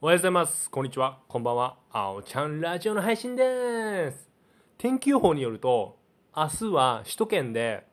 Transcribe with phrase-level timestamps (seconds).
[0.00, 0.70] おはようございます。
[0.70, 1.18] こんにちは。
[1.26, 1.76] こんばんは。
[1.90, 4.30] あおちゃんラジオの配信です。
[4.78, 5.98] 天気予報によると、
[6.36, 7.84] 明日は首都圏で、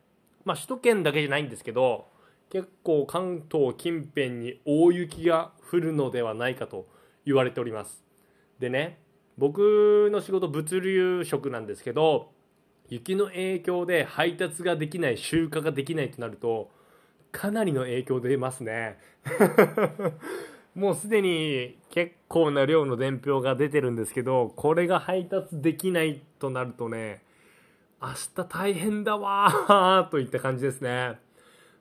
[0.44, 2.06] まあ首都圏だけじゃないんですけど、
[2.48, 6.86] 結構関東近辺に大雪が降るのではないかと
[7.24, 8.04] 言われております。
[8.60, 9.00] でね、
[9.36, 12.30] 僕の仕事物流職なんですけど、
[12.88, 16.70] 雪の影響で配達ができない、集荷ができないとなると、
[17.32, 18.96] かなりの影響出ますね。
[20.76, 27.22] もうすでに結構な量の伝票が出てるんですけど、これが配達できないとなるとね、
[28.00, 31.18] 明日大変だわーといった感じですね。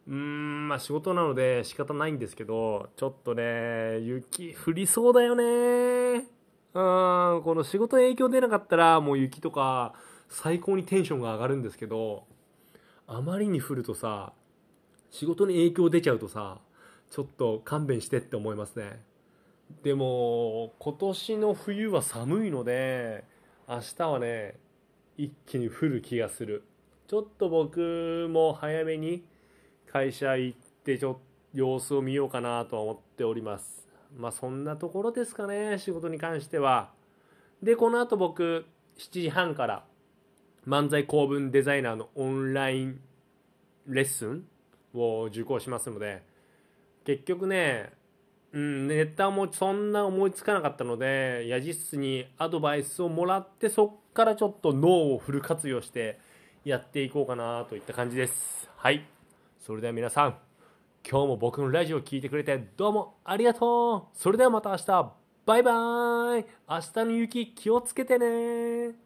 [0.07, 6.23] うーん、まあ仕事なので仕方ないんですけど、ちょっとね、雪降りそうだよねうん、
[6.73, 9.93] この仕事影響出なかったらもう雪とか
[10.29, 12.23] 最高にテンションが上がるんですけど、
[13.07, 14.31] あまりに降るとさ、
[15.11, 16.59] 仕事に影響出ちゃうとさ、
[17.09, 19.01] ちょっと勘弁してって思いますね。
[19.83, 23.23] でも今年の冬は寒いので
[23.67, 24.55] 明日はね
[25.17, 26.63] 一気に降る気がする。
[27.07, 29.23] ちょっと僕も早めに
[29.91, 31.21] 会社行ってちょっと
[31.55, 33.87] 様子を見ようかなとは思っております。
[34.17, 36.91] まあそんなところですかね仕事に関しては。
[37.63, 38.65] でこの後僕
[38.97, 39.85] 7時半から
[40.67, 42.99] 漫才公文デザイナーのオンライン
[43.87, 44.45] レッスン
[44.93, 46.23] を受講しますので
[47.05, 47.93] 結局ね、
[48.51, 56.19] うん、ネタもそんな思いつかなかったので、ヤジ室にアドバイスをもらって、そっからちょっと脳をフル活用して
[56.63, 58.69] やっていこうかなといった感じです。
[58.75, 59.05] はい。
[59.59, 60.37] それでは皆さん、
[61.07, 65.13] 今日も僕のラジオを聞いてくれてどうもありがとうそれではまた明日
[65.45, 69.04] バイバーイ明日の雪気をつけてね